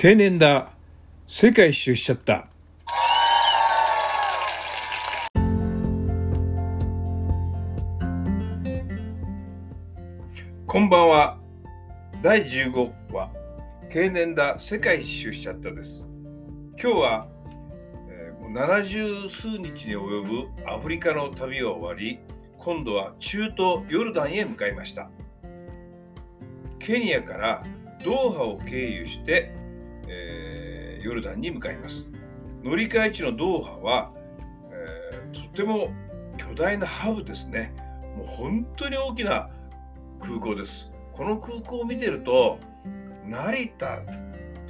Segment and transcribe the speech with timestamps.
[0.00, 0.70] 定年だ。
[1.26, 2.46] 世界一周しちゃった。
[10.68, 11.38] こんばんは。
[12.22, 13.28] 第15話
[13.88, 16.08] 定年だ世界一周しちゃったです。
[16.80, 17.28] 今日は、
[18.08, 22.20] えー、もう70数日に及ぶアフリカの旅が終わり
[22.56, 25.10] 今度は中東ヨルダンへ向かいました。
[26.78, 27.64] ケニアから
[28.04, 29.57] ドーハを経由して、
[31.08, 32.12] ヨルダンに向かいます。
[32.62, 34.12] 乗り換え地のドーハは、
[34.70, 35.88] えー、とても
[36.36, 37.72] 巨大なハブですね。
[38.16, 39.48] もう本当に大きな
[40.20, 40.90] 空港です。
[41.12, 42.58] この空港を見てると
[43.26, 44.02] 成田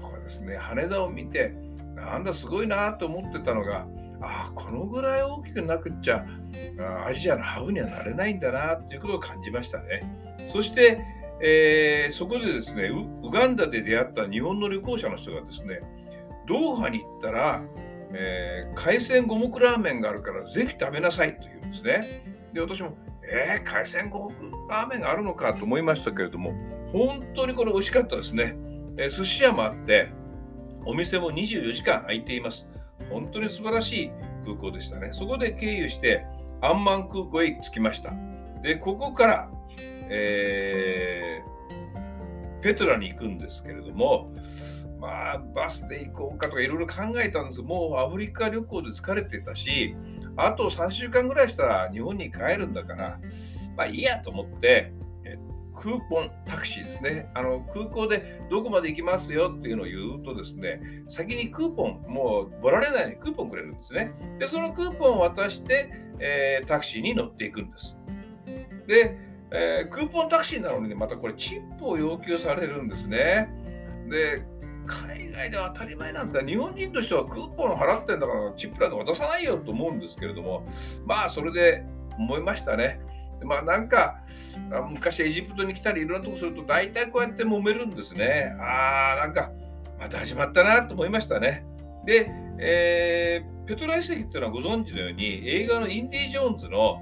[0.01, 1.55] とかですね羽田を見て
[1.95, 3.87] なんだすごいなと思ってたのが
[4.21, 6.25] ああこのぐらい大きくなくっちゃ
[7.07, 10.01] アジアのハブにはなれないんだなということを感じましたね。
[10.47, 11.01] そして、
[11.43, 12.91] えー、そこでですね
[13.23, 15.81] ウガンダで出会った日本の旅行者の人がですね
[16.49, 17.63] ドーハに行ったら、
[18.13, 22.23] えー、海鮮五目ラーメンがあるからぜひ食べなさいというんですね。
[22.53, 22.97] で私も
[23.31, 24.35] えー、海鮮五目
[24.71, 26.55] ラーメンがあるのかと思いましたけれども
[26.93, 28.57] 本当にこれ美味しかったですね、
[28.97, 30.11] えー、寿司屋もあって
[30.87, 32.69] お店も24時間開いています。
[33.11, 34.11] 本当に素晴らしい
[34.45, 35.09] 空港でしたね。
[35.13, 36.25] そこで経由して
[36.63, 38.13] アンマン空港へ着きました。
[38.63, 39.51] でここから、
[40.09, 44.33] えー、ペトラに行くんですけれども
[45.01, 49.95] まあバスで行こうかとかいろいろ考えたんですけどもうアフリカ旅行で疲れてたし
[50.37, 53.21] あと3週間ぐらいしたら日本に帰るんだから
[53.77, 54.93] まあいいやと思って
[55.79, 57.31] クーポンタクシーですね。
[57.35, 64.13] あの空港でどこまで行きますよっていうのを言うとですね、先にクーポン、もうボられないようにクーポンくれるんですね。
[64.41, 67.99] で、そのクーポンを渡して、えー、タクシーに乗っていくんです。
[68.89, 69.17] で、
[69.53, 73.49] えー、クーポンタクシーなのに、ね、またこれチップを要求されるんですね。
[74.11, 74.43] で、
[74.89, 80.67] 海外では当たり前なんですが、日本人としてはクーポンを払ってんだからチップなんか渡さないよと思うんですけれども、
[81.07, 81.85] まあそれで
[82.19, 83.01] 思いましたね。
[83.43, 84.21] まあなんか
[84.89, 88.57] 昔エジプトに来たりいろんなとこすると大体こうやって揉めるんですね。
[88.59, 89.53] ああなんか
[90.01, 91.65] また始まったなと思いましたね。
[92.05, 96.99] で、えー、ペトラ遺跡っていうのはご存知のように映画のインディ・ジョーンズの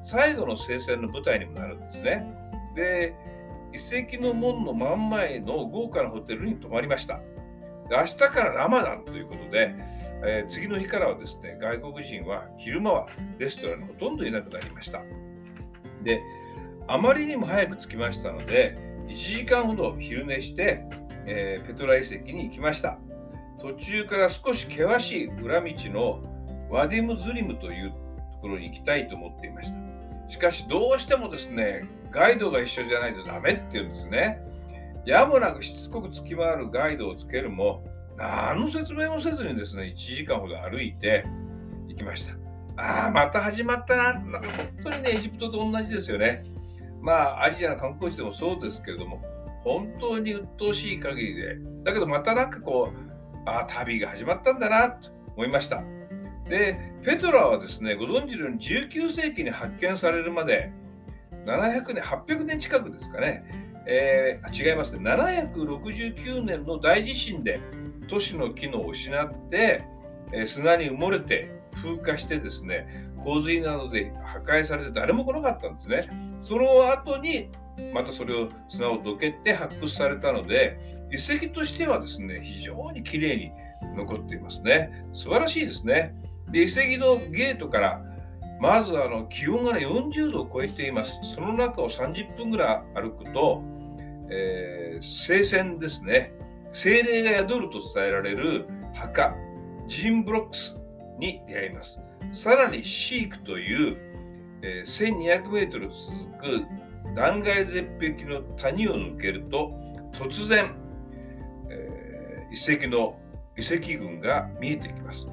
[0.00, 2.24] 最後の聖戦の舞台にもなるんですね。
[2.76, 3.14] で
[3.72, 7.20] 遺跡の門の真ん前の豪華なホテルに泊まりました。
[7.90, 9.74] 明日からラマダンということで、
[10.24, 13.06] えー、次の日からはですね外国人は昼間は
[13.38, 15.02] レストランにほとんどいなくなりました。
[16.02, 16.22] で、
[16.86, 20.84] あまりにも早く着きましたので、1時間ほど昼寝して、
[21.26, 22.98] えー、ペトラ遺跡に行きました。
[23.58, 26.22] 途中から少し険しい裏道の
[26.70, 27.96] ワディムズリムというと
[28.40, 29.89] ころに行きたいと思っていました。
[30.30, 34.40] しかしどうしてもですね、ガイドが一緒じゃないとダメっていうんですね。
[35.04, 37.84] やむなくしつこくつき回るガイドをつけるも、
[38.16, 41.24] 何の説明もせずにですね、1時間ほど歩いて
[41.88, 42.34] 行きました。
[42.80, 44.12] ああ、また始まったな。
[44.12, 44.48] なんか
[44.84, 46.44] 本当にね、エジプトと同じですよね。
[47.00, 49.20] まあ、アジアの観光地でもそうですけれども、
[49.64, 55.82] 本当に鬱陶しい限りで、だけどまたなんかこう、ああ、旅が始まったんだなと思いました。
[56.50, 60.72] で、ペトラはですね、ご存知のように19世紀に発見されるまで、
[61.46, 63.44] 700年、800年近くですかね、
[63.86, 67.60] えー、違いますね、769年の大地震で
[68.08, 69.84] 都市の機能を失って、
[70.32, 76.08] えー、砂に埋もれて風化してですね洪水などで破壊されて誰も来なかったんですね。
[76.40, 77.50] その後に
[77.92, 80.78] またそれを砂をどけて発掘されたので
[81.12, 83.52] 遺跡としてはですね非常にきれいに
[83.96, 85.06] 残っていますね。
[85.12, 86.14] 素晴らしいですね。
[86.52, 88.02] で遺跡のゲートから
[88.60, 93.62] まずあの気温が、ね、40度を超えていますその中を30分ぐらい歩くと、
[94.30, 96.32] えー、聖戦ですね
[96.72, 99.34] 精霊が宿ると伝えられる墓
[99.86, 100.76] ジンブロックス
[101.18, 102.00] に出会います。
[102.32, 103.96] さらにシークという、
[104.62, 106.64] えー、1200メートル続く
[107.16, 109.72] 断崖絶壁の谷を抜けると
[110.12, 110.76] 突然、
[111.68, 113.18] えー、遺跡の
[113.58, 115.28] 遺跡群が見えてきます。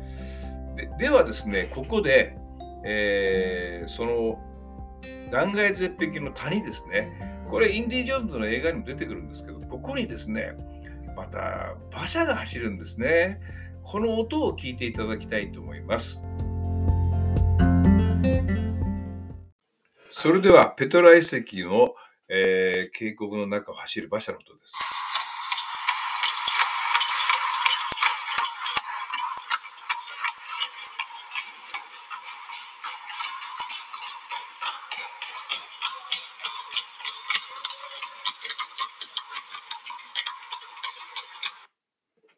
[0.77, 2.37] でではですね、ここで、
[2.85, 4.39] えー、その
[5.31, 10.53] 断崖絶壁の谷ですね、これインディ・ジョーンズの映画にも出てくるんですけど、ここにですね、
[11.15, 13.41] また馬車が走るんですね。
[13.83, 16.23] この音を聞いていただきたいと思います。
[20.09, 21.95] それではペトラ遺跡の、
[22.29, 24.75] えー、渓谷の中を走る馬車の音です。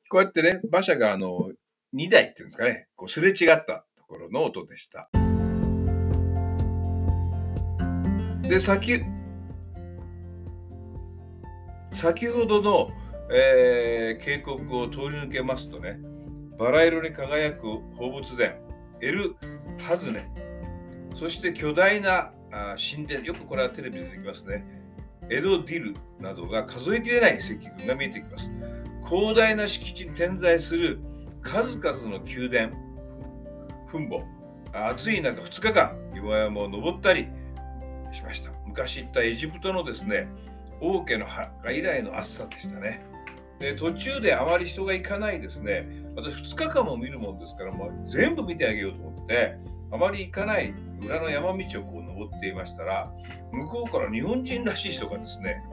[0.10, 1.52] こうやってね、馬車があの、
[1.96, 5.08] 2台っていうんですかね、こうすれ違ったところの音でした。
[8.42, 9.04] で、先、
[11.92, 12.90] 先ほどの、
[13.32, 16.00] えー、渓谷を通り抜けますとね、
[16.58, 18.54] バラ色に輝く放物殿、
[19.02, 19.36] エル・
[19.80, 20.28] ハズネ、
[21.14, 24.66] そして巨大なあ神殿、よくこれはテレビで出てきますね、
[25.30, 28.52] エド・ディルなどが数えきれない石群が見えてきます。
[29.10, 31.00] 広大な敷地に点在する
[31.42, 32.78] 数々の宮殿、
[33.88, 34.24] 墳墓、
[34.90, 37.28] 暑い中2日間岩山を登ったり
[38.12, 38.52] しました。
[38.68, 40.28] 昔行ったエジプトのですね、
[40.80, 43.04] 王家の墓以来の暑さでしたね。
[43.58, 49.56] で途中であまり人が行かないですね、私2日間も見るもんですから、もう全部見てあげようと思って、
[49.92, 50.72] あまり行かない
[51.04, 53.12] 裏の山道をこう登っていましたら、
[53.52, 55.64] 向こうから日本人らしい人がですね、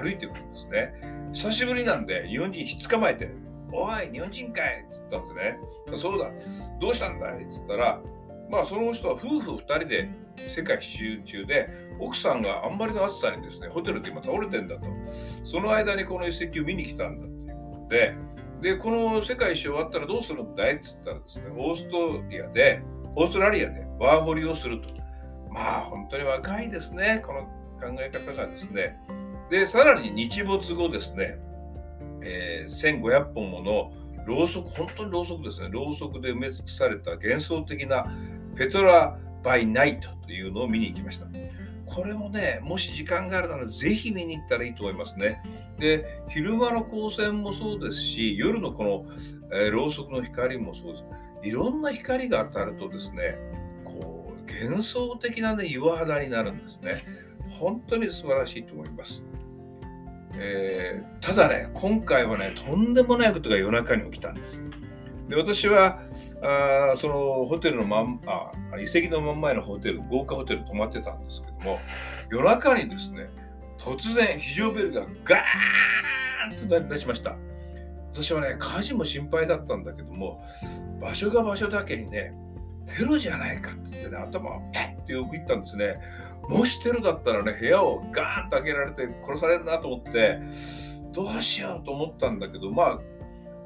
[0.00, 0.92] 歩いてくるんですね。
[1.32, 3.30] 久しぶりなんで、日本人ひっ捕まえて、
[3.72, 5.58] おい、日本人かいって言ったんですね。
[5.96, 6.30] そうだ、
[6.80, 7.34] どうしたんだい？
[7.34, 8.00] って言ったら、
[8.48, 10.08] まあその人は夫婦2人で
[10.48, 14.86] 世界一周中で奥さんがあんまりの暑さにですねホテルで今倒れてんだと。
[15.08, 18.14] その間にこの遺跡を見に来たんだということで
[18.62, 20.74] でこの世界一周終わったらどうするんだい？
[20.74, 22.82] って言ったらですねオーストリアで
[23.16, 24.88] オーストラリアでワーホリをすると。
[25.50, 27.40] まあ本当に若いですねこの
[27.80, 28.96] 考え方がですね。
[29.50, 31.38] でさらに日没後ですね、
[32.22, 33.92] えー、1500本もの
[34.26, 38.06] ろうそく本当にろうそくですねろうそくで埋め尽くされた幻想的な
[38.56, 41.26] ペトラ・バイ・ナイトというのを見に行きました。
[41.86, 45.40] これもね、もし時間があるならぜひ見に行ったらいいと思いますね。
[45.78, 49.06] で、昼間の光線もそうですし、夜のこの、
[49.52, 51.04] えー、ろうそくの光もそうです。
[51.44, 53.38] いろんな光が当たるとですね、
[53.84, 57.04] こう、幻想的なね、岩肌になるんですね。
[57.48, 59.24] 本当に素晴らしいと思います。
[60.38, 64.62] えー、ただね、今回はね、とんでもないことが夜中に起きたんです。
[65.28, 66.00] で私は
[66.42, 71.78] あそのホテルのまんあ遺跡の真ん前のホテル豪華ホテル泊まってたんですけども
[72.30, 73.28] 夜中にですね
[73.76, 77.36] 突然非常ベルがガーンと出しました
[78.12, 80.42] 私はね火事も心配だったんだけども
[81.00, 82.32] 場所が場所だけにね
[82.86, 85.98] テロじゃないかって言ってね頭をペッてよく言ったんですね
[86.48, 90.40] もしテロだったらね部屋をガーンと開けられて殺されるなと思って
[91.12, 93.00] どうしようと思ったんだけどまあ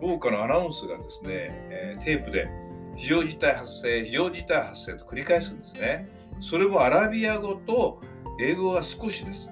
[0.00, 1.30] 豪華なアナウンスがですね、
[1.70, 2.48] えー、テープで
[2.96, 6.08] 非常事態発生、非常事態発生と繰り返すんですね。
[6.40, 8.00] それもアラビア語と
[8.40, 9.50] 英語が少しです。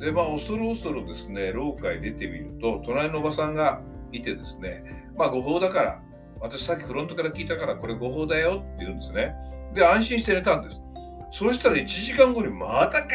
[0.00, 3.80] で、まあ、恐る恐るですね、廊下へ出てみると、隣のおばさんが
[4.12, 6.02] いてですね、まあ、誤報だから、
[6.40, 9.34] 私さっきフロントから聞いたから、これ誤報だよって言うんですね。
[9.74, 10.80] で、安心して寝たんです。
[11.30, 13.08] そしたら1時間後にまたガ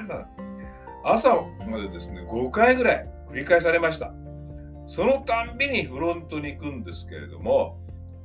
[0.00, 0.14] ーンと
[1.04, 1.34] 朝
[1.68, 4.12] までですね、5回ぐらい繰り返されました。
[4.84, 7.78] そのたんびにフロントに行くんですけれども、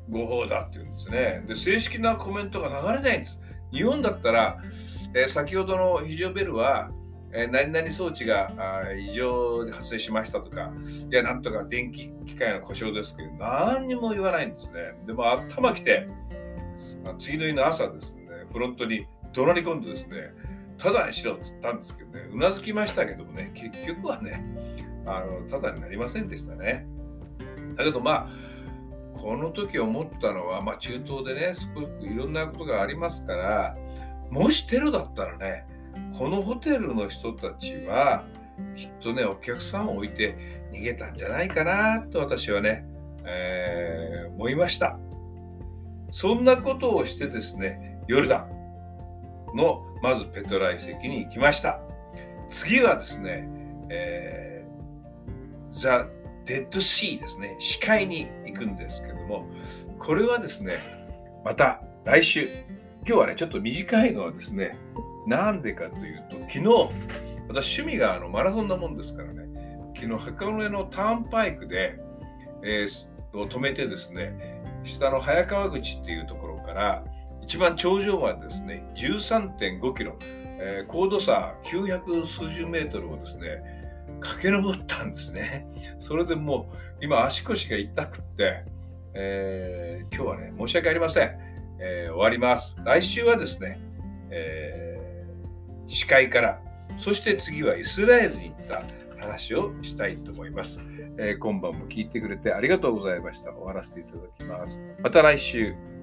[0.09, 1.43] 誤報だって言うんですね。
[1.47, 3.39] で、正式なコメントが流れないんです。
[3.71, 4.57] 日本だったら、
[5.13, 6.91] えー、先ほどの非常ベルは、
[7.33, 8.47] えー、何々装置が
[8.97, 10.71] 異常で発生しましたとか、
[11.11, 14.93] いや、なんとか電気機械の故障ですけど、何にも言わないんですね。
[15.05, 16.07] でも頭きて、
[17.17, 20.31] 次の日の朝ですね、フロントに怒鳴り込んでですね、
[20.77, 24.43] ただにしろって言ったんですけどね、うなずきましたけどもね、結局はね、
[25.05, 26.85] あのただになりませんでしたね。
[27.75, 28.29] だけどまあ
[29.17, 33.77] この時思ったのは、まあ、中東でねすごくいろんなことがありますから
[34.29, 35.65] もしテロだったらね
[36.17, 38.25] このホテルの人たちは
[38.75, 42.85] きっとねお客さんを置いて逃げたんじゃないかなと私はね、
[43.25, 44.99] えー、思いました
[46.09, 48.47] そんなことをしてですねヨルダ
[49.53, 51.79] ンのまずペトラ遺跡に行きました。
[52.47, 53.47] 次はですね、
[53.89, 54.47] えー
[55.69, 56.07] ザ・
[56.45, 59.45] デッド・シーですね、視界に行くんですけども、
[59.99, 60.71] これはですね、
[61.43, 62.47] また来週、
[63.05, 64.77] 今日はね、ちょっと短いのはですね、
[65.27, 66.63] なんでかというと、昨日、
[67.49, 69.43] 私、趣味があのマラソンなもんですからね、
[69.93, 71.99] 昨日、箱根のターンパイクで、
[72.63, 77.03] えー、を止めてですね、下の早川口っていうところから、
[77.47, 80.17] 一番頂上までですね、13.5キロ、
[80.59, 83.63] えー、高度差900数十メートルをですね、
[84.19, 85.65] 駆け上ったんですね。
[85.97, 88.65] それでもう今足腰が痛くって、
[89.13, 91.39] えー、今日はね、申し訳ありません。
[91.79, 92.81] えー、終わります。
[92.83, 93.79] 来週はですね、
[94.29, 96.59] えー、司会から、
[96.97, 98.83] そして次はイスラエルに行った
[99.21, 100.81] 話をしたいと思います。
[101.17, 103.51] えー、今晩も聞いてくれてありがとうございました。
[103.53, 104.83] 終わらせていただきます。
[105.01, 105.96] また来週。